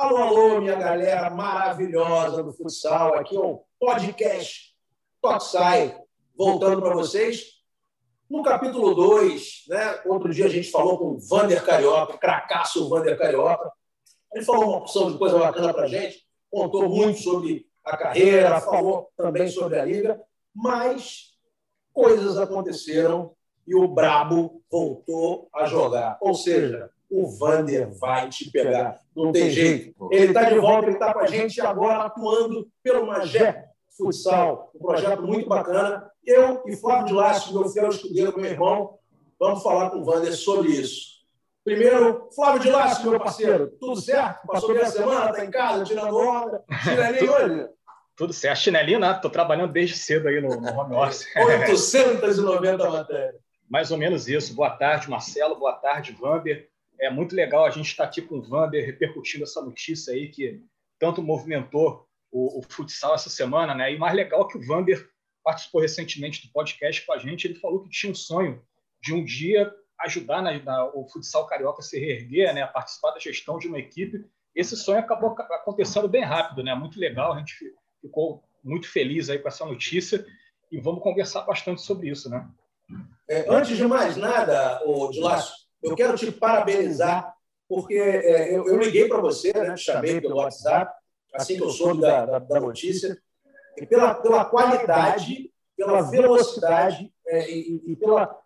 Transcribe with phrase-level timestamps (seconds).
[0.00, 3.16] Alô, alô, minha galera maravilhosa do futsal.
[3.16, 4.74] Aqui é o podcast
[5.20, 5.94] Toxai,
[6.34, 7.60] voltando para vocês.
[8.28, 13.18] No capítulo 2, né, outro dia a gente falou com o Vander Carioca, cracaço Vander
[13.18, 13.70] Carioca.
[14.32, 18.58] Ele falou uma opção de coisa bacana para a gente, contou muito sobre a carreira,
[18.58, 20.18] falou também sobre a liga,
[20.54, 21.34] mas
[21.92, 23.34] coisas aconteceram
[23.66, 26.16] e o Brabo voltou a jogar.
[26.22, 29.00] Ou seja, o Vander vai te pegar.
[29.14, 30.08] Não tem jeito.
[30.12, 33.66] Ele está de volta, ele está com a gente agora atuando pelo Magé
[33.98, 36.08] Futsal, um projeto muito bacana.
[36.24, 38.98] Eu e Flávio de Lácio, meu fiel escudeiro, meu irmão,
[39.38, 41.20] vamos falar com o Vander sobre isso.
[41.64, 44.46] Primeiro, Flávio de Lácio, meu parceiro, tudo certo?
[44.46, 45.30] Passou bem a semana?
[45.30, 46.64] Está em casa, tirando onda?
[46.82, 47.68] Chinelinho hoje?
[48.16, 48.60] Tudo certo.
[48.60, 49.12] Chinelinho, né?
[49.12, 51.26] Estou trabalhando desde cedo aí no, no home office.
[51.36, 53.34] 890 matérias.
[53.68, 54.54] Mais ou menos isso.
[54.54, 55.58] Boa tarde, Marcelo.
[55.58, 56.69] Boa tarde, Vander
[57.00, 60.62] é muito legal a gente estar aqui com o Vander repercutindo essa notícia aí que
[60.98, 63.92] tanto movimentou o, o futsal essa semana, né?
[63.92, 65.08] E mais legal que o Vander
[65.42, 68.62] participou recentemente do podcast com a gente, ele falou que tinha um sonho
[69.02, 72.62] de um dia ajudar na, na, o futsal carioca a se reerguer, né?
[72.62, 74.24] A participar da gestão de uma equipe.
[74.54, 76.74] Esse sonho acabou acontecendo bem rápido, né?
[76.74, 77.54] Muito legal, a gente
[78.00, 80.24] ficou muito feliz aí com essa notícia
[80.70, 82.48] e vamos conversar bastante sobre isso, né?
[83.28, 87.34] É, antes de mais nada, o Dilácio, eu quero te parabenizar,
[87.68, 90.92] porque é, eu, eu, liguei para você, né, te chamei pelo WhatsApp,
[91.34, 93.16] assim que eu soube da, da, da notícia,
[93.76, 98.36] e pela, pela qualidade, pela velocidade é, e, e pela,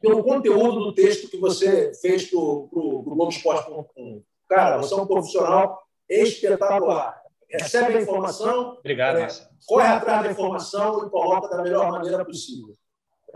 [0.00, 4.22] pelo conteúdo do texto que você fez para o Globoesporte.com.
[4.48, 7.20] Cara, você é um profissional espetacular.
[7.50, 9.28] Recebe a informação, Obrigado, é,
[9.66, 12.74] corre atrás da informação e coloca da melhor maneira possível.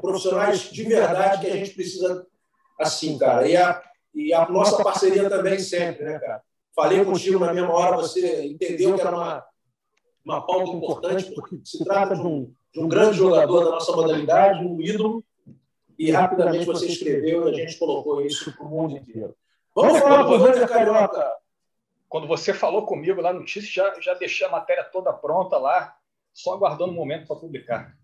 [0.01, 2.27] Profissionais de verdade que a gente precisa
[2.79, 3.49] assim, cara.
[3.49, 3.83] E a,
[4.15, 6.43] e a nossa parceria também sempre, né, cara?
[6.75, 9.45] Falei contigo na mesma hora, você entendeu que era uma,
[10.25, 14.65] uma pauta importante, porque se trata de um, de um grande jogador da nossa modalidade,
[14.65, 15.25] um ídolo,
[15.97, 19.37] e rapidamente você escreveu e a gente colocou isso para o mundo inteiro.
[19.75, 21.33] Vamos falar para o Carioca.
[22.09, 25.97] Quando você falou comigo lá no notícia, já, já deixei a matéria toda pronta lá,
[26.33, 27.97] só aguardando o um momento para publicar.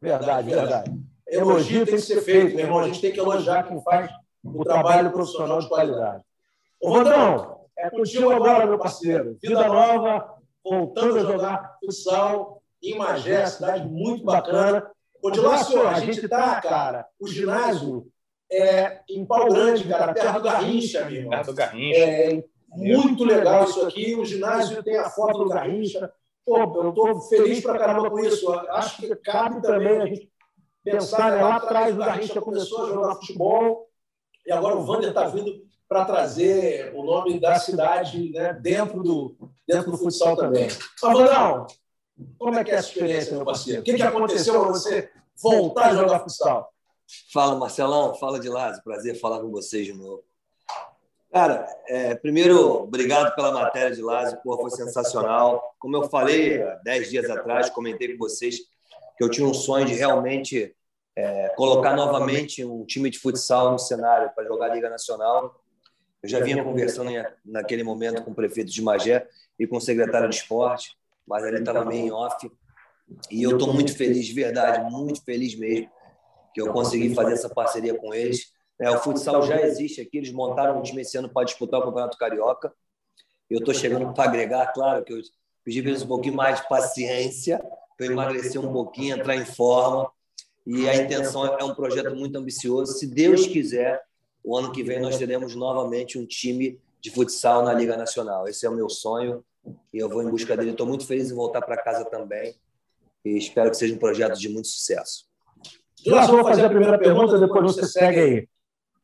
[0.00, 2.80] Verdade, verdade elogio tem que ser feito, meu irmão.
[2.80, 4.10] A gente tem que elogiar quem faz
[4.44, 6.22] o trabalho profissional de qualidade.
[6.80, 9.36] Ô, Vandão, é contigo agora, meu parceiro.
[9.42, 10.34] Vida nova,
[10.64, 14.88] voltando a jogar futsal em Magé, cidade muito bacana.
[15.22, 18.06] Ô, de lá, senhor, a gente está, cara, o ginásio
[18.50, 21.30] é em Pau Grande, cara, perto do Garrincha, meu irmão.
[21.30, 21.98] Perto do Garrincha.
[21.98, 24.14] É muito legal isso aqui.
[24.14, 26.12] O ginásio tem a foto do Garrincha.
[26.44, 28.50] Pô, eu estou feliz pra caramba com isso.
[28.70, 30.30] Acho que cabe também a gente
[30.90, 33.88] pensar né, lá atrás o Garrincha começou a jogar futebol
[34.46, 39.36] e agora o Wander está vindo para trazer o nome da cidade né, dentro, do,
[39.66, 40.68] dentro do futsal também.
[41.02, 41.66] Mas, Vandão,
[42.38, 43.80] como é que é essa experiência, meu parceiro?
[43.80, 45.10] O que, que aconteceu para você
[45.40, 46.72] voltar a jogar futsal?
[47.32, 48.14] Fala, Marcelão.
[48.14, 48.84] Fala de Lázaro.
[48.84, 50.22] Prazer falar com vocês de novo.
[51.32, 54.40] Cara, é, primeiro, obrigado pela matéria de Lázaro.
[54.42, 55.74] Pô, foi sensacional.
[55.78, 58.58] Como eu falei há 10 dias atrás, comentei com vocês
[59.16, 60.74] que eu tinha um sonho de realmente
[61.18, 65.60] é, colocar novamente um time de futsal no cenário para jogar a Liga Nacional.
[66.22, 67.10] Eu já vinha conversando
[67.44, 69.26] naquele momento com o prefeito de Magé
[69.58, 70.96] e com o secretário de esporte,
[71.26, 72.48] mas ele estava meio em off.
[73.32, 75.90] E eu estou muito feliz, de verdade, muito feliz mesmo,
[76.54, 78.52] que eu consegui fazer essa parceria com eles.
[78.80, 81.82] É, o futsal já existe aqui, eles montaram um time esse ano para disputar o
[81.82, 82.72] Campeonato Carioca.
[83.50, 85.20] Eu estou chegando para agregar, claro, que eu
[85.64, 87.58] pedi para eles um pouquinho mais de paciência,
[87.96, 90.08] para eu emagrecer um pouquinho, entrar em forma
[90.70, 92.92] e a intenção é um projeto muito ambicioso.
[92.92, 94.02] Se Deus quiser,
[94.44, 98.46] o ano que vem nós teremos novamente um time de futsal na Liga Nacional.
[98.46, 99.42] Esse é o meu sonho
[99.94, 100.72] e eu vou em busca dele.
[100.72, 102.54] Estou muito feliz em voltar para casa também
[103.24, 105.24] e espero que seja um projeto de muito sucesso.
[106.04, 108.48] Já vou fazer a primeira pergunta, depois você segue aí.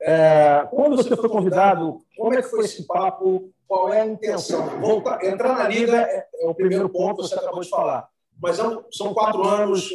[0.02, 3.50] É, quando você foi convidado, como é que foi esse papo?
[3.66, 4.68] Qual é a intenção?
[4.80, 8.06] Voltar, entrar na Liga é, é o primeiro ponto que você acabou de falar
[8.40, 9.90] mas é são quatro anos.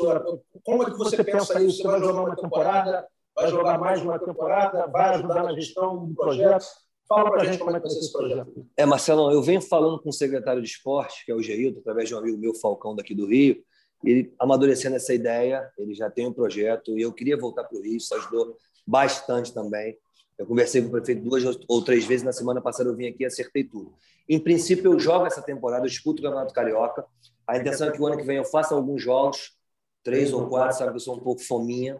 [0.63, 1.77] Como é que você pensa isso?
[1.77, 3.07] Você vai jogar uma temporada?
[3.35, 4.87] Vai jogar mais uma temporada?
[4.87, 6.65] Vai ajudar na gestão do projeto?
[7.07, 8.67] Fala para a gente como é que vai ser esse projeto.
[8.77, 12.07] É, Marcelo, eu venho falando com o secretário de esporte, que é o Geildo, através
[12.07, 13.57] de um amigo meu, Falcão, daqui do Rio,
[14.03, 17.81] ele amadurecendo essa ideia, ele já tem um projeto, e eu queria voltar para o
[17.81, 18.55] Rio, isso ajudou
[18.85, 19.97] bastante também.
[20.37, 23.23] Eu conversei com o prefeito duas ou três vezes, na semana passada eu vim aqui
[23.23, 23.91] e acertei tudo.
[24.27, 27.03] Em princípio, eu jogo essa temporada, eu disputo o Campeonato Carioca,
[27.49, 29.57] a intenção é que o ano que vem eu faça alguns jogos,
[30.03, 31.99] três ou quatro, sabe que eu sou um pouco fominha,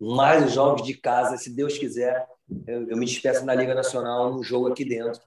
[0.00, 2.26] mais os jogos de casa, se Deus quiser,
[2.66, 5.20] eu, eu me despeço na Liga Nacional, num jogo aqui dentro.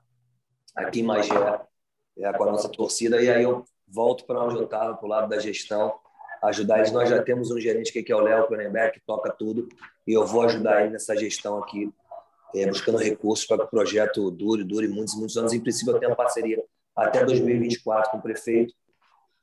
[0.75, 1.61] aqui em Magé,
[2.17, 5.09] é, com a nossa torcida, e aí eu volto para onde eu estava, para o
[5.09, 5.93] lado da gestão,
[6.43, 6.91] ajudar eles.
[6.91, 9.69] Nós já temos um gerente aqui, que é o Léo Cronenberg, que toca tudo,
[10.05, 11.89] e eu vou ajudar ele nessa gestão aqui,
[12.53, 15.53] é, buscando recursos para que o projeto dure, dure muitos, muitos anos.
[15.53, 16.61] Em princípio, eu tenho uma parceria
[16.95, 18.73] até 2024 com o prefeito,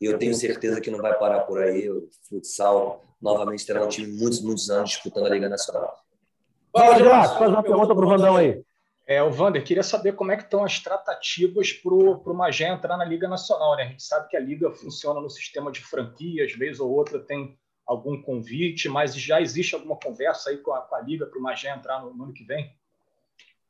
[0.00, 1.90] e eu tenho certeza que não vai parar por aí.
[1.90, 5.96] O futsal novamente terá um time muitos, muitos anos disputando a Liga Nacional.
[6.72, 8.62] Fala, Gerardo, faz uma pergunta para o Vandão aí.
[9.06, 12.96] É, o Vander, queria saber como é que estão as tratativas para o Magé entrar
[12.98, 13.74] na Liga Nacional.
[13.74, 13.84] Né?
[13.84, 17.58] A gente sabe que a Liga funciona no sistema de franquias, vez ou outra tem
[17.86, 21.42] algum convite, mas já existe alguma conversa aí com a, com a Liga para o
[21.42, 22.70] Magé entrar no, no, ano que vem?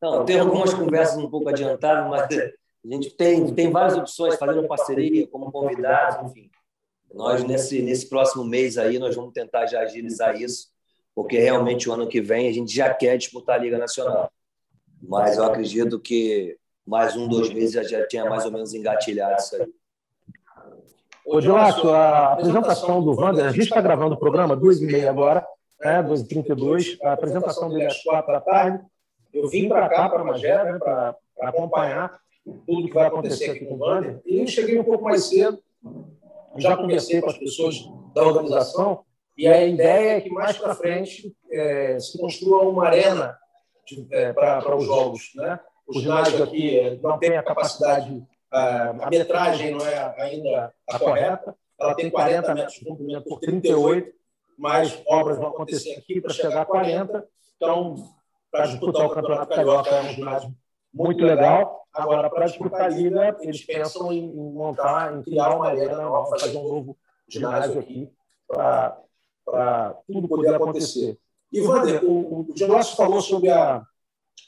[0.03, 2.29] Não, tem algumas conversas um pouco adiantadas, mas
[2.85, 6.51] a gente tem, tem várias opções, fazendo parceria, como convidados, enfim.
[7.13, 10.69] Nós, nesse, nesse próximo mês aí, nós vamos tentar já agilizar isso,
[11.15, 14.31] porque realmente o ano que vem a gente já quer disputar a Liga Nacional
[15.03, 19.41] mas eu acredito que mais um, dois meses já, já tinha mais ou menos engatilhado
[19.41, 19.69] isso aí.
[21.25, 25.11] Ô, Dilácio, a apresentação do Wander, a gente está gravando o programa, duas e meia
[25.11, 25.47] agora,
[25.79, 28.83] né, duas e trinta e dois, a apresentação dele é às quatro da tarde.
[29.33, 32.19] Eu vim para cá, para Magé, né, para acompanhar
[32.67, 35.63] tudo que vai acontecer aqui com o Wander, e cheguei um pouco mais cedo,
[36.57, 37.77] já conversei com as pessoas
[38.15, 39.05] da organização,
[39.37, 43.39] e a ideia é que mais para frente é, se construa uma arena
[44.11, 45.31] é, para os jogos.
[45.37, 45.61] Né?
[45.87, 51.55] O ginásio aqui não tem a capacidade, a, a metragem não é ainda a correta,
[51.81, 54.13] ela tem 40 metros de comprimento por 38,
[54.59, 57.25] mas obras vão acontecer aqui para chegar a 40.
[57.57, 57.95] Então,
[58.51, 60.55] para disputar o Campeonato Carioca é um ginásio
[60.93, 61.87] muito legal.
[61.93, 66.57] Agora, para disputar a Liga, eles pensam em montar, em criar uma arena nova, fazer
[66.57, 66.97] um novo
[67.29, 68.11] ginásio aqui
[68.47, 71.19] para tudo poder acontecer.
[71.53, 73.83] E, Wander, o, o falou sobre, a,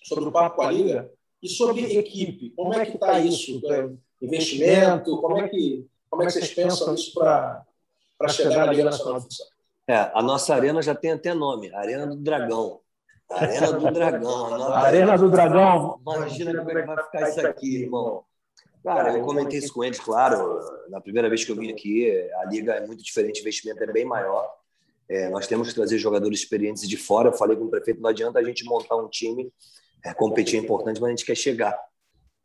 [0.05, 1.11] sobre o papo com a Liga
[1.43, 2.51] e sobre equipe.
[2.51, 3.61] Como é que está isso?
[3.73, 3.91] É,
[4.23, 5.21] investimento?
[5.21, 7.65] Como é que, como é que vocês pensam isso para
[8.29, 9.47] chegar na Liga Nacional de Futsal?
[9.89, 12.81] É, a nossa arena já tem até nome, Arena do Dragão.
[13.31, 14.73] Arena do Dragão.
[14.73, 16.01] Arena do Dragão.
[16.01, 18.25] Imagina como é que vai ficar isso aqui, irmão.
[18.83, 20.59] Cara, eu comentei isso com eles, claro.
[20.89, 23.87] Na primeira vez que eu vim aqui, a liga é muito diferente, o investimento é
[23.87, 24.51] bem maior.
[25.09, 27.29] É, nós temos que trazer jogadores experientes de fora.
[27.29, 29.53] Eu falei com o prefeito, não adianta a gente montar um time,
[30.05, 31.79] é, competir é importante, mas a gente quer chegar.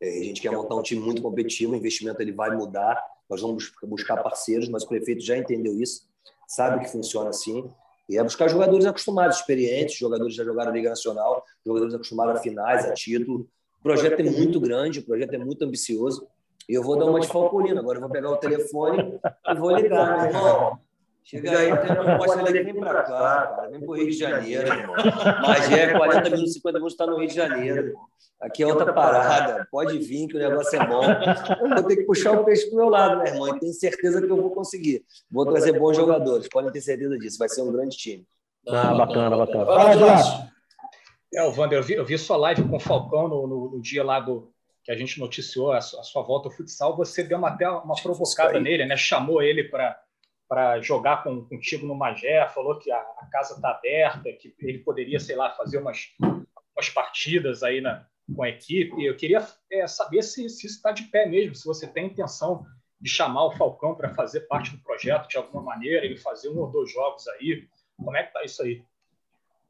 [0.00, 3.40] É, a gente quer montar um time muito competitivo, o investimento ele vai mudar, nós
[3.40, 6.06] vamos buscar parceiros, mas o prefeito já entendeu isso,
[6.46, 7.70] sabe que funciona assim,
[8.08, 12.84] e é buscar jogadores acostumados, experientes, jogadores já jogaram Liga Nacional, jogadores acostumados a finais,
[12.84, 13.48] a título.
[13.80, 16.26] O projeto é muito grande, o projeto é muito ambicioso,
[16.68, 17.78] e eu vou dar uma de Falcolino.
[17.78, 20.78] Agora eu vou pegar o telefone e vou ligar, irmão.
[21.28, 23.68] Chega aí, tem uma proposta daqui, vem para cá, cara.
[23.68, 24.94] Vem para o Rio de Janeiro, irmão.
[24.96, 27.94] é 40 minutos, 50 minutos, está no Rio de Janeiro.
[28.40, 29.66] Aqui é outra parada.
[29.68, 31.02] Pode vir, que o negócio é bom.
[31.02, 33.56] Eu vou ter que puxar o peixe para o meu lado, meu irmão.
[33.56, 35.04] E tenho certeza que eu vou conseguir.
[35.28, 36.48] Vou trazer bons jogadores.
[36.48, 37.38] Podem ter certeza disso.
[37.38, 38.24] Vai ser um grande time.
[38.68, 39.66] Ah, bacana, bacana.
[39.66, 40.50] Fala,
[41.34, 43.80] É, o Wander, eu vi, eu vi sua live com o Falcão no, no, no
[43.80, 44.52] dia lá do,
[44.84, 46.96] que a gente noticiou a sua, a sua volta ao futsal.
[46.96, 48.96] Você deu uma, até uma provocada nele, né?
[48.96, 49.98] Chamou ele para
[50.48, 54.78] para jogar com, contigo no Magé, falou que a, a casa está aberta, que ele
[54.78, 59.04] poderia, sei lá, fazer umas, umas partidas aí na, com a equipe.
[59.04, 62.64] Eu queria é, saber se, se isso está de pé mesmo, se você tem intenção
[63.00, 66.58] de chamar o Falcão para fazer parte do projeto de alguma maneira, ele fazer um
[66.58, 67.68] ou dois jogos aí.
[67.96, 68.82] Como é que está isso aí?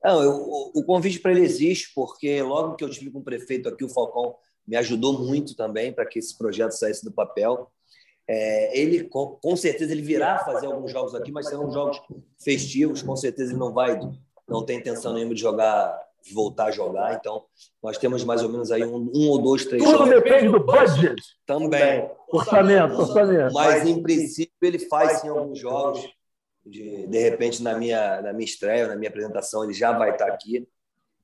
[0.02, 0.33] Não, eu,
[0.75, 3.88] o convite para ele existe, porque logo que eu tive com o prefeito aqui, o
[3.88, 7.71] Falcão me ajudou muito também para que esse projeto saísse do papel.
[8.28, 12.00] É, ele, com, com, certeza, ele virá fazer alguns jogos aqui, mas serão jogos
[12.38, 13.02] festivos.
[13.02, 13.99] Com certeza, ele não vai,
[14.49, 17.14] não tem intenção nenhuma de jogar, de voltar a jogar.
[17.14, 17.45] Então,
[17.80, 20.09] nós temos mais ou menos aí um, um ou dois, três Tudo jogos.
[20.09, 21.23] depende do budget.
[21.47, 22.11] Também.
[22.28, 23.54] Orçamento, orçamento.
[23.54, 26.04] Mas, em princípio, ele faz sim alguns jogos.
[26.64, 30.26] De, de repente, na minha, na minha estreia, na minha apresentação, ele já vai estar
[30.26, 30.66] aqui.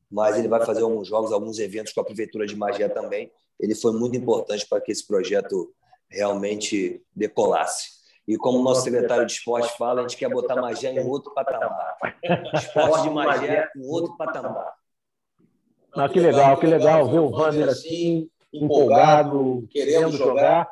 [0.09, 3.33] Mas ele vai fazer alguns jogos, alguns eventos com a Prefeitura de Magia também.
[3.59, 5.73] Ele foi muito importante para que esse projeto
[6.13, 8.03] realmente decolasse.
[8.27, 11.35] E como o nosso secretário de esporte fala, a gente quer botar Magé em outro
[11.35, 11.97] patamar.
[12.55, 14.73] Esporte de Magé em outro patamar.
[15.95, 20.69] Ah, que legal, que legal ver o Wander assim, empolgado, querendo jogar.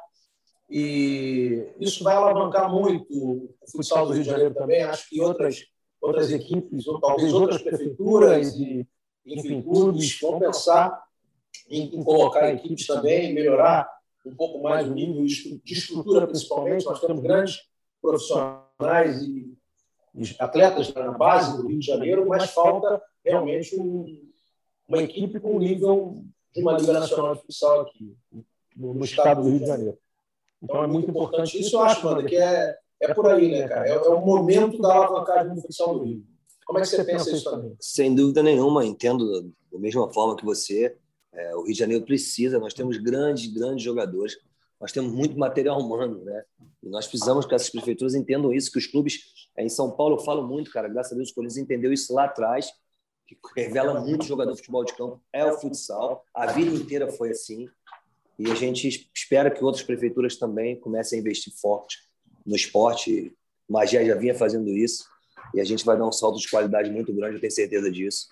[0.71, 4.83] E isso vai alavancar muito o futsal do Rio de Janeiro também.
[4.83, 5.65] Acho que outras,
[6.01, 8.87] outras equipes, ou talvez outras prefeituras e,
[9.27, 11.03] enfim, clubes vão pensar
[11.69, 13.91] em, em colocar equipes também, melhorar
[14.25, 16.85] um pouco mais o nível de estrutura, principalmente.
[16.85, 17.61] Nós temos grandes
[18.01, 19.57] profissionais e
[20.39, 24.07] atletas na base do Rio de Janeiro, mas falta realmente um,
[24.89, 26.25] uma equipe com o nível
[26.55, 28.17] de uma Liga Nacional de Futsal aqui.
[28.77, 29.99] no, no estado do Rio de Janeiro.
[30.63, 31.77] Então é muito importante isso.
[31.77, 33.89] Eu acho, mano, que é, é por aí, né, cara?
[33.89, 36.25] É, é o momento da alavancagem do futsal do Rio.
[36.67, 37.77] Como é que você pensa isso também?
[37.81, 40.97] Sem dúvida nenhuma, entendo da mesma forma que você.
[41.33, 44.37] É, o Rio de Janeiro precisa, nós temos grandes, grandes jogadores,
[44.81, 46.45] nós temos muito material humano, né?
[46.83, 49.21] E nós precisamos que essas prefeituras entendam isso, que os clubes
[49.57, 52.13] é, em São Paulo eu falo muito, cara, graças a Deus o Corinthians entendeu isso
[52.15, 52.73] lá atrás,
[53.27, 57.31] que revela muito jogador de futebol de campo, é o futsal, a vida inteira foi
[57.31, 57.69] assim,
[58.39, 61.99] e a gente espera que outras prefeituras também comecem a investir forte
[62.47, 63.37] no esporte.
[63.69, 65.05] Magé já vinha fazendo isso
[65.55, 68.29] e a gente vai dar um salto de qualidade muito grande, eu tenho certeza disso.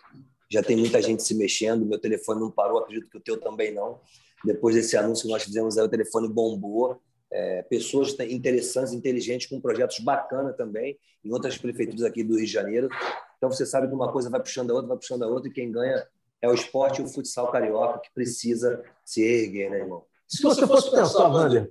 [0.50, 3.72] Já tem muita gente se mexendo, meu telefone não parou, acredito que o teu também
[3.72, 4.00] não.
[4.44, 7.00] Depois desse anúncio que nós fizemos aí, o telefone bombou.
[7.30, 12.50] É, pessoas interessantes, inteligentes, com projetos bacanas também, em outras prefeituras aqui do Rio de
[12.50, 12.88] Janeiro.
[13.36, 15.52] Então você sabe que uma coisa vai puxando a outra, vai puxando a outra, e
[15.52, 16.06] quem ganha
[16.40, 20.04] é o esporte e o futsal carioca que precisa se erguer, né, irmão?
[20.26, 21.70] Se você fosse pensar, Wander,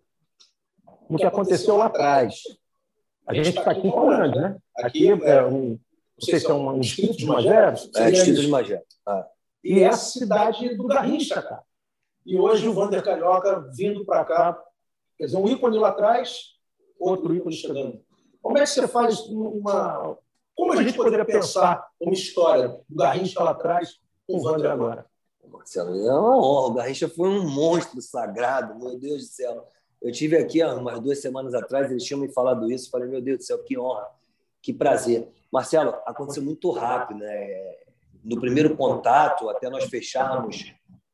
[1.10, 2.36] no que aconteceu lá atrás,
[3.26, 4.58] a gente está aqui em Grande, né?
[4.78, 5.80] Aqui é um,
[6.20, 7.74] se é um, distrito de Magé.
[7.96, 8.84] É, distrito de Magé.
[9.06, 9.28] Ah.
[9.64, 11.64] E é a cidade do Garrincha, cara.
[12.26, 14.62] E hoje o Wander Carioca vindo para cá,
[15.18, 16.56] quer dizer, um ícone lá atrás,
[17.00, 18.02] outro ícone chegando.
[18.42, 20.18] Como é que você faz uma.
[20.56, 25.06] Como a gente poderia pensar uma história do Garrincha lá atrás com o Wander agora?
[25.46, 26.68] Marcelo, é uma honra.
[26.68, 29.68] O Garrincha foi um monstro sagrado, meu Deus do céu.
[30.02, 32.90] Eu tive aqui há umas duas semanas atrás, eles tinham me falado isso.
[32.90, 34.08] Falei, meu Deus do céu, que honra,
[34.68, 35.30] que prazer.
[35.50, 37.48] Marcelo, aconteceu muito rápido, né?
[38.22, 40.74] No primeiro contato, até nós fecharmos,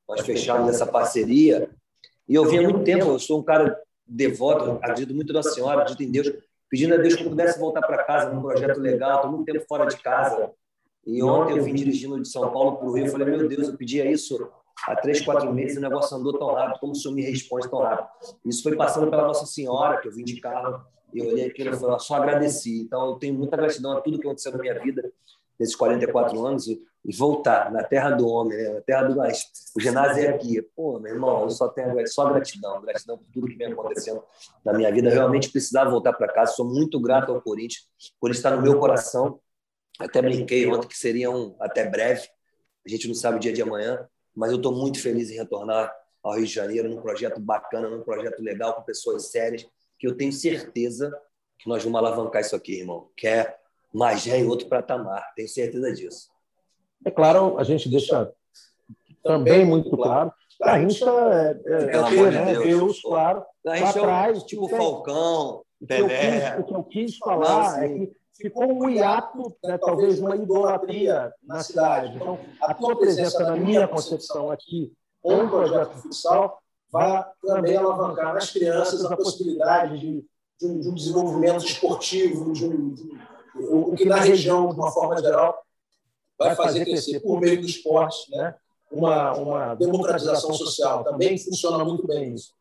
[0.09, 1.69] nós fecharmos essa parceria.
[2.27, 5.81] E eu vinha há muito tempo, eu sou um cara devoto, acredito muito na Senhora,
[5.81, 6.33] acredito em Deus,
[6.67, 9.63] pedindo a Deus que eu pudesse voltar para casa num projeto legal, estou muito tempo
[9.67, 10.51] fora de casa.
[11.05, 13.67] E ontem eu vim dirigindo de São Paulo para o Rio, eu falei, meu Deus,
[13.67, 14.49] eu pedia isso
[14.87, 17.79] há três, quatro meses, o negócio andou tão rápido, como o senhor me responde tão
[17.79, 18.07] rápido?
[18.43, 20.83] Isso foi passando pela Nossa Senhora, que eu vim de carro,
[21.19, 22.81] eu olhei aquilo e falei, só agradeci.
[22.81, 25.11] Então, eu tenho muita gratidão a tudo que aconteceu na minha vida,
[25.59, 26.81] nesses 44 anos, e,
[27.17, 28.69] voltar na terra do homem, né?
[28.69, 29.45] na terra do gás.
[29.75, 30.61] O ginásio é aqui.
[30.73, 34.23] Pô, meu irmão, eu só tenho só gratidão, gratidão por tudo que vem acontecendo
[34.63, 35.09] na minha vida.
[35.09, 37.85] Eu realmente precisava voltar para casa, sou muito grato ao Corinthians,
[38.21, 39.37] por estar no meu coração.
[39.99, 42.27] Até brinquei ontem que seria um até breve,
[42.85, 45.93] a gente não sabe o dia de amanhã, mas eu estou muito feliz em retornar
[46.21, 49.65] ao Rio de Janeiro num projeto bacana, num projeto legal, com pessoas sérias,
[49.97, 51.11] que eu tenho certeza
[51.57, 53.09] que nós vamos alavancar isso aqui, irmão.
[53.15, 53.57] Que é
[53.93, 56.29] Magé em outro patamar, tenho certeza disso.
[57.05, 58.31] É claro, a gente deixa
[59.23, 60.31] também muito claro.
[60.59, 62.53] Garrincha é, é, é, é né?
[62.53, 63.45] Deus, Deus claro.
[63.63, 66.57] Garrincha é tipo Falcão, Pelé.
[66.59, 71.31] O que eu quis falar Não, é que ficou um hiato, né, talvez uma idolatria
[71.43, 72.15] na cidade.
[72.15, 76.62] Então, a tua presença, na minha concepção aqui, com o projeto futsal,
[76.93, 80.23] vai também alavancar nas crianças a possibilidade de,
[80.59, 82.93] de, um, de um, desenvolvimento esportivo, de um,
[83.55, 85.59] o que na região, de uma forma geral,
[86.37, 88.53] vai fazer crescer por meio do esporte, né?
[88.91, 91.03] uma, uma democratização social.
[91.03, 92.53] Também funciona muito bem isso.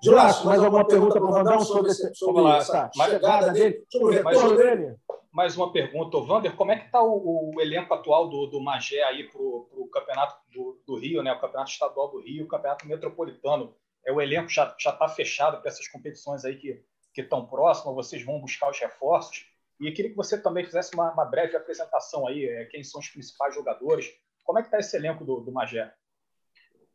[0.00, 4.10] Dilácio, mais alguma pergunta para o Vandão sobre, esse, sobre essa chegada dele, sobre o
[4.10, 4.96] retorno dele?
[5.34, 9.02] Mais uma pergunta, Vander, como é que está o, o, elenco atual do, do Magé
[9.02, 11.32] aí para o campeonato do, do, Rio, né?
[11.32, 13.74] o campeonato estadual do Rio, o campeonato metropolitano?
[14.06, 16.84] É, o elenco já está fechado para essas competições aí que
[17.20, 19.44] estão próximas, vocês vão buscar os reforços.
[19.80, 23.00] E eu queria que você também fizesse uma, uma breve apresentação aí, é, quem são
[23.00, 24.08] os principais jogadores.
[24.44, 25.92] Como é que está esse elenco do, do Magé?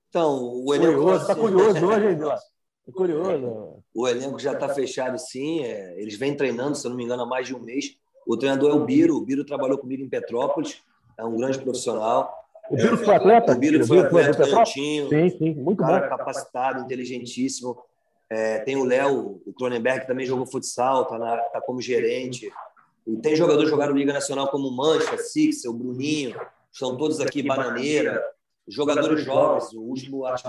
[0.08, 1.12] Então, o elenco...
[1.14, 2.38] Está curioso hoje, Edilson?
[2.94, 3.84] curioso.
[3.94, 5.66] O elenco já está fechado, sim.
[5.66, 8.00] É, eles vêm treinando, se eu não me engano, há mais de um mês.
[8.30, 9.18] O treinador é o Biro.
[9.18, 10.84] O Biro trabalhou comigo em Petrópolis.
[11.18, 12.32] É um grande profissional.
[12.70, 13.54] O Biro foi atleta?
[13.54, 15.10] O Biro foi atleta canhotinho.
[15.10, 15.54] Sim, sim.
[15.56, 16.16] Muito cara bom.
[16.16, 17.76] capacitado, inteligentíssimo.
[18.30, 22.52] É, tem o Léo, o Cronenberg, que também jogou futsal, está tá como gerente.
[23.08, 26.40] E tem jogadores que jogaram Liga Nacional como Mancha, Six, o Bruninho.
[26.72, 28.24] São todos aqui, Bananeira.
[28.68, 29.74] Jogadores jovens.
[29.74, 30.44] O último, acho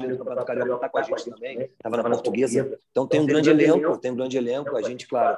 [0.00, 2.78] do Campeonato Carioca está com a gente também, estava na portuguesa.
[2.90, 4.74] Então tem um grande elenco, tem um grande elenco.
[4.74, 5.36] A gente, claro,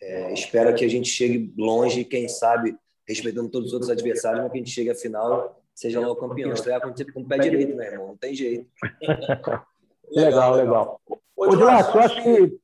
[0.00, 2.76] é, espera que a gente chegue longe, quem sabe,
[3.06, 6.16] respeitando todos os outros adversários, mas que a gente chegue à final, seja lá o
[6.16, 6.52] campeão.
[6.52, 8.08] Estrear com, com o pé direito, né, irmão?
[8.08, 8.68] Não tem jeito.
[10.10, 11.00] legal, legal.
[11.36, 12.58] Ô, Dilácio, eu acho que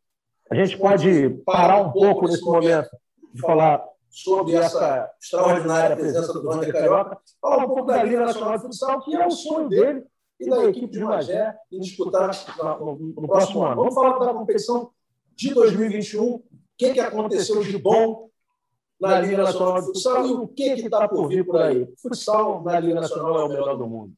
[0.50, 2.88] a gente pode parar um pouco nesse momento
[3.32, 8.56] de falar sobre essa extraordinária presença do Wander Carioca, falar um pouco da Liga Nacional
[8.56, 10.04] de Futsal, que é o sonho dele,
[10.38, 12.30] e da equipe de Magé em disputar
[12.78, 13.76] no, próximo ano.
[13.76, 14.90] Vamos falar da competição
[15.34, 16.42] de 2021, o
[16.76, 18.30] que, que aconteceu de bom
[19.00, 21.92] na Liga Nacional de Futsal e o que está por vir por aí.
[22.00, 24.14] Futsal na Liga Nacional é o melhor do mundo.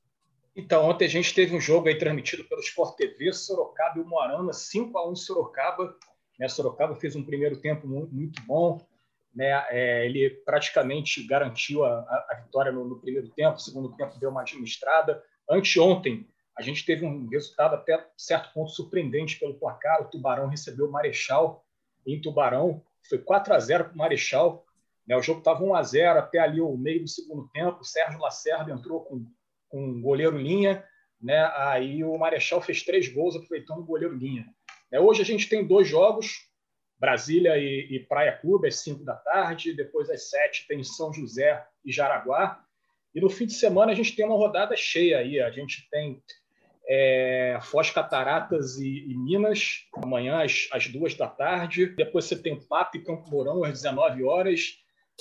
[0.57, 4.07] Então, ontem a gente teve um jogo aí transmitido pelo Sport TV, Sorocaba e o
[4.07, 5.97] Moarama, 5 a 1 Sorocaba.
[6.39, 8.87] Né, Sorocaba fez um primeiro tempo muito bom,
[9.35, 11.99] né, é, ele praticamente garantiu a,
[12.31, 15.23] a vitória no, no, primeiro tempo, segundo tempo deu uma administrada.
[15.51, 20.03] Anteontem, a gente teve um resultado até certo ponto surpreendente pelo placar.
[20.03, 21.64] O Tubarão recebeu o Marechal
[22.07, 24.65] em Tubarão, foi 4 a 0 para o Marechal.
[25.07, 27.81] Né, o jogo estava 1 a 0 até ali o meio do segundo tempo.
[27.81, 29.27] O Sérgio Lacerda entrou com,
[29.69, 30.85] com um goleiro linha,
[31.21, 34.47] né, aí o Marechal fez três gols aproveitando o goleiro linha.
[34.91, 36.49] É, hoje a gente tem dois jogos,
[36.99, 39.75] Brasília e, e Praia Clube, às 5 da tarde.
[39.75, 42.65] Depois, às 7, tem São José e Jaraguá.
[43.15, 45.41] E no fim de semana a gente tem uma rodada cheia aí.
[45.41, 46.23] A gente tem
[46.87, 51.87] é, Foz Cataratas e, e, Minas, amanhã às, às duas da tarde.
[51.87, 54.79] Depois você tem Pato e Campo Mourão às 19 horas.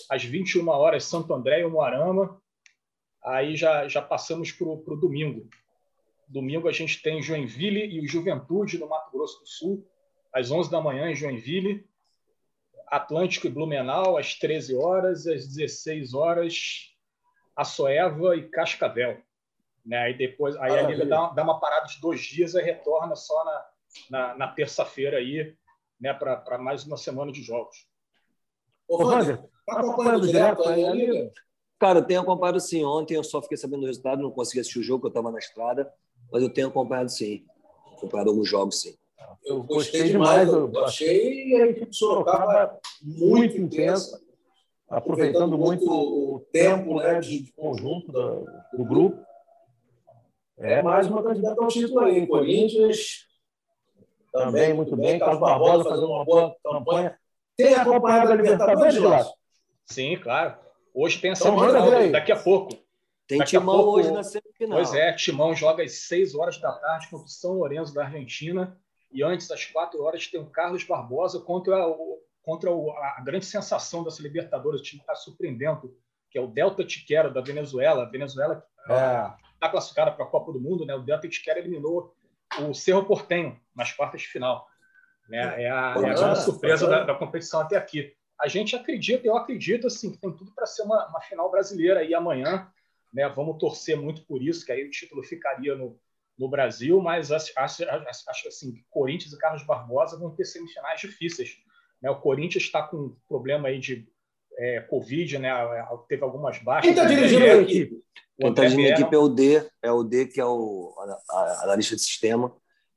[0.09, 2.41] Às 21 horas, Santo André e Moarama.
[3.23, 5.47] Aí já, já passamos para o domingo.
[6.27, 9.87] Domingo a gente tem Joinville e o Juventude no Mato Grosso do Sul
[10.33, 11.85] às 11 da manhã em Joinville,
[12.87, 16.89] Atlântico e Blumenau às 13 horas, às 16 horas
[17.55, 19.21] Açoeva e Cascavel.
[19.85, 19.97] Né?
[19.97, 23.43] Aí depois aí a Liga dá, dá, uma parada de dois dias e retorna só
[23.43, 23.65] na,
[24.09, 25.55] na, na terça-feira aí,
[25.99, 27.87] né, para mais uma semana de jogos.
[28.87, 31.31] Ô, Wander, tá acompanhando direto aí a Liga?
[31.79, 32.83] Cara, eu tenho acompanhado sim.
[32.85, 35.33] Ontem eu só fiquei sabendo do resultado, não consegui assistir o jogo, porque eu estava
[35.33, 35.93] na estrada,
[36.31, 37.45] mas eu tenho acompanhado sim.
[37.97, 38.95] Acompanhado alguns jogos sim
[39.45, 40.47] eu gostei demais.
[40.49, 44.21] Eu achei a equipe de Sorocaba muito intensa,
[44.89, 48.45] aproveitando muito o tempo né, de conjunto do,
[48.77, 49.23] do grupo.
[50.57, 52.27] É mais uma candidata ao título aí.
[52.27, 53.27] Corinthians
[54.33, 55.19] também muito bem.
[55.19, 57.17] Carlos Barbosa fazendo uma boa campanha.
[57.55, 59.23] Tem acompanhado a Libertadores, lá?
[59.85, 60.57] Sim, claro.
[60.91, 62.75] Hoje tem a então, semifinal, daqui a pouco.
[63.27, 64.79] Tem daqui Timão pouco, hoje na semifinal.
[64.79, 68.75] Pois é, Timão joga às 6 horas da tarde contra o São Lourenço da Argentina.
[69.11, 73.45] E antes, às quatro horas, tem o Carlos Barbosa contra, o, contra o, a grande
[73.45, 75.95] sensação dessa Libertadores, o time está surpreendendo,
[76.31, 78.01] que é o Delta Tiquero, da Venezuela.
[78.01, 78.65] A Venezuela
[79.63, 79.71] está é.
[79.71, 80.93] classificada para a Copa do Mundo, né?
[80.95, 82.15] o Delta Tiquero eliminou
[82.59, 84.67] o Cerro Portenho nas quartas de final.
[85.29, 85.63] Né?
[85.63, 88.13] É, a, é a grande surpresa da, da, competição até aqui.
[88.39, 92.01] A gente acredita, eu acredito, assim, que tem tudo para ser uma, uma, final brasileira
[92.01, 92.67] aí amanhã.
[93.13, 93.27] Né?
[93.29, 95.99] Vamos torcer muito por isso, que aí o título ficaria no,
[96.37, 100.99] no Brasil, mas acho, acho, acho assim, que Corinthians e Carlos Barbosa vão ter semifinais
[100.99, 101.57] difíceis.
[102.01, 102.09] Né?
[102.09, 104.07] O Corinthians está com um problema aí de
[104.57, 105.51] é, Covid, né?
[106.07, 106.83] teve algumas baixas.
[106.83, 108.03] Quem está dirigindo a equipe?
[108.39, 110.93] Quem está dirigindo a equipe é o D, é o D que é o
[111.61, 112.55] analista de sistema,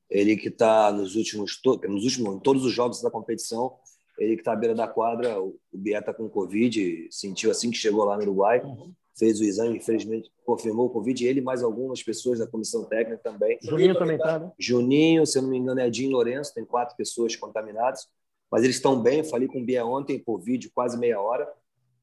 [0.09, 3.75] ele que está nos últimos, nos últimos, em todos os jogos da competição,
[4.19, 7.77] ele que está à beira da quadra, o Bieta está com Covid, sentiu assim que
[7.77, 12.03] chegou lá no Uruguai, uhum fez o exame, infelizmente confirmou o Covid, ele mais algumas
[12.03, 13.59] pessoas da comissão técnica também.
[13.62, 14.53] Juninho também está, né?
[14.59, 18.07] Juninho, se eu não me engano, é Edinho Lourenço, tem quatro pessoas contaminadas,
[18.50, 19.24] mas eles estão bem.
[19.24, 21.48] Falei com o Bia ontem por vídeo, quase meia hora.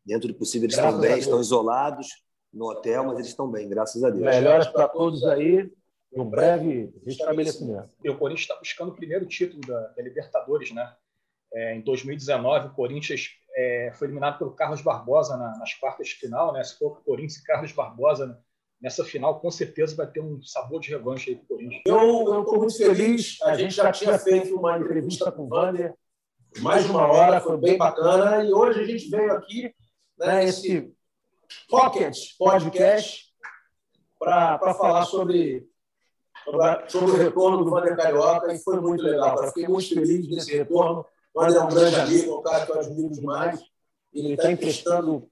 [0.05, 2.07] Dentro do possível, eles graças estão bem, estão isolados
[2.53, 4.21] no hotel, mas eles estão bem, graças a Deus.
[4.21, 5.71] Melhoras para todos aí,
[6.13, 7.89] um breve restabelecimento.
[8.03, 10.93] E o Corinthians está buscando o primeiro título da, da Libertadores, né?
[11.53, 16.15] É, em 2019, o Corinthians é, foi eliminado pelo Carlos Barbosa na, nas quartas de
[16.15, 16.63] final, né?
[16.63, 18.39] Se for o Corinthians e Carlos Barbosa
[18.81, 21.81] nessa final, com certeza vai ter um sabor de revanche aí para o Corinthians.
[21.85, 23.41] Eu estou muito feliz.
[23.43, 25.95] A gente já tinha feito uma entrevista com o Wander,
[26.59, 28.43] mais de uma hora, foi bem bacana.
[28.43, 29.73] E hoje a gente veio aqui,
[30.17, 30.91] né, esse
[31.69, 33.25] Pocket Podcast,
[34.19, 35.67] para falar sobre,
[36.87, 38.53] sobre, o retorno do Wander Carioca.
[38.53, 39.47] E foi muito legal.
[39.47, 41.05] Fiquei muito feliz nesse retorno.
[41.35, 43.59] Wander é um grande amigo, um cara que eu admiro demais.
[44.13, 45.27] Ele está emprestando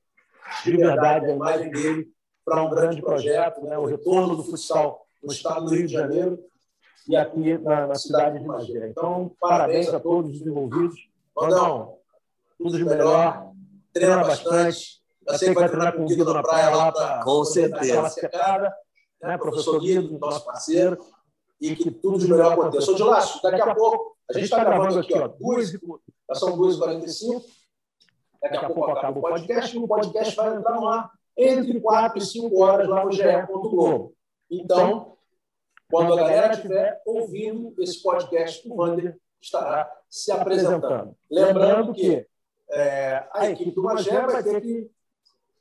[0.63, 2.11] de verdade a imagem dele
[2.43, 3.77] para um grande projeto, né?
[3.77, 6.39] o retorno do futsal no estado do Rio de Janeiro
[7.07, 8.87] e aqui na, na cidade de Magé.
[8.87, 11.09] Então, parabéns a todos os envolvidos.
[11.41, 11.97] Mandão,
[12.55, 13.51] tudo de melhor,
[13.91, 15.01] treina bastante.
[15.27, 18.09] Eu sei que vai treinar com o Guido na praia lá para com certeza.
[18.09, 18.71] secada,
[19.21, 19.37] né?
[19.39, 21.03] professor Guido, nosso parceiro,
[21.59, 22.85] e que tudo de melhor aconteça.
[22.85, 26.57] Sou de Laço, daqui a pouco a gente está gravando aqui, ó, duas, já são
[26.57, 27.43] 2h45.
[28.41, 32.17] Daqui a pouco acaba o podcast e o podcast vai entrar no ar entre 4
[32.19, 34.13] e 5 horas lá no GE.globo.
[34.49, 35.17] Então,
[35.89, 41.15] quando a galera estiver ouvindo esse podcast, o Wander estará se apresentando.
[41.29, 42.25] Lembrando que
[42.69, 44.89] é, a equipe do Magé vai ter que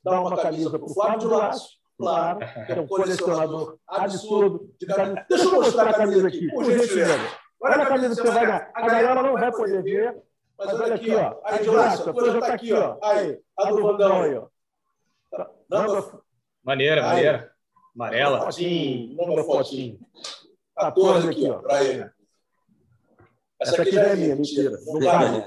[0.03, 4.87] dar uma camisa para o Flávio de Laço, claro, que é um colecionador absurdo de
[4.87, 5.27] camisa.
[5.29, 7.19] Deixa eu mostrar a camisa aqui, por gentileza.
[7.63, 8.71] Olha a camisa que você vai ganhar.
[8.75, 10.23] A galera não vai poder ver,
[10.59, 11.41] mas olha aqui, ó.
[11.45, 12.99] Aí, Jolácio, a tua já está aqui, ó.
[13.03, 14.49] Aí, a do Vandão aí, ó.
[16.63, 17.53] Maneira, maneira.
[17.95, 18.41] Amarela.
[18.41, 19.99] Fotinho, manda fotinho.
[20.77, 22.11] 14 aqui, ó, para ele.
[23.61, 24.81] Essa aqui já é minha, mentira.
[24.87, 25.45] Não cabe.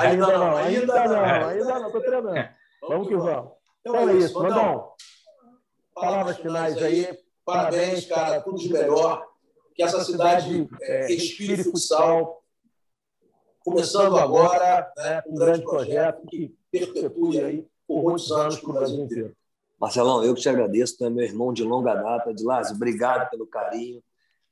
[0.00, 2.48] ainda não, ainda não, ainda não, estou treinando.
[2.88, 3.52] Vamos que vamos.
[3.80, 4.92] Então é isso, Mandão.
[5.94, 7.16] Palavras finais aí.
[7.44, 9.24] Parabéns, cara, tudo de melhor.
[9.74, 12.42] Que essa cidade é, respire futsal.
[13.60, 19.04] Começando agora, né, um grande projeto que perpetue aí por muitos anos para o Brasil
[19.04, 19.36] inteiro.
[19.78, 22.34] Marcelão, eu que te agradeço, tu é meu irmão de longa data.
[22.34, 24.02] De Lázio, obrigado pelo carinho.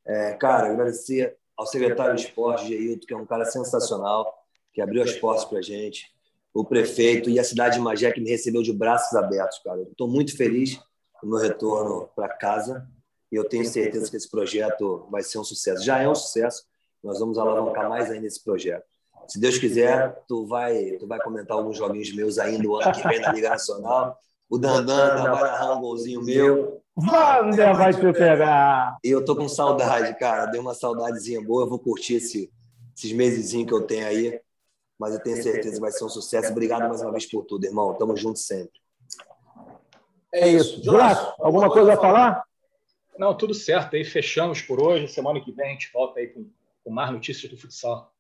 [0.07, 4.35] É, cara, agradecer ao secretário de esporte, Geilton, que é um cara sensacional,
[4.73, 6.11] que abriu as portas para a gente,
[6.55, 9.83] o prefeito e a cidade de Magé, que me recebeu de braços abertos, cara.
[9.83, 10.81] Estou muito feliz
[11.23, 12.89] no meu retorno para casa
[13.31, 15.85] e eu tenho certeza que esse projeto vai ser um sucesso.
[15.85, 16.65] Já é um sucesso,
[17.05, 18.87] nós vamos alavancar mais ainda esse projeto.
[19.29, 23.07] Se Deus quiser, tu vai, tu vai comentar alguns joguinhos meus ainda o ano que
[23.07, 24.19] vem na Liga Nacional.
[24.49, 26.80] O Dandan vai narrar um golzinho meu.
[27.01, 28.99] Wander vai te pegar.
[29.03, 30.47] E eu tô com saudade, cara.
[30.47, 31.65] Deu uma saudadezinha boa.
[31.65, 32.53] Eu vou curtir esse,
[32.97, 34.41] esses meses que eu tenho aí.
[34.99, 36.51] Mas eu tenho certeza que vai ser um sucesso.
[36.51, 37.95] Obrigado mais uma vez por tudo, irmão.
[37.95, 38.79] Tamo junto sempre.
[40.33, 40.83] É isso.
[40.85, 42.45] Juraço, alguma coisa a falar?
[43.19, 43.97] Não, tudo certo.
[43.97, 45.09] Aí fechamos por hoje.
[45.09, 46.47] Semana que vem a gente volta aí com,
[46.85, 48.13] com mais notícias do futsal.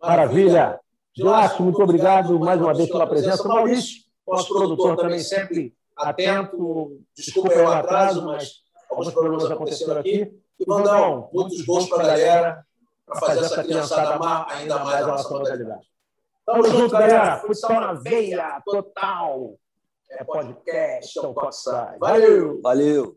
[0.00, 0.78] Maravilha.
[1.16, 3.48] Juraço, muito obrigado mais uma vez pela presença.
[3.48, 7.00] Maurício, nosso produtor também sempre atento.
[7.14, 10.32] Desculpa o atraso, mas alguns problemas aconteceram aqui.
[10.60, 12.66] E mandar muitos bons para a galera
[13.06, 15.86] para fazer essa criançada amar ainda mais a nossa modalidade.
[16.44, 17.36] Tamo junto, galera.
[17.38, 19.54] Futsal na veia, total.
[20.10, 21.34] É podcast, é um
[21.98, 22.60] Valeu!
[22.62, 23.14] Valeu!